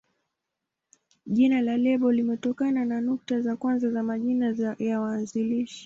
[1.25, 5.79] Jina la lebo limetokana na nukta za kwanza za majina ya waanzilishi.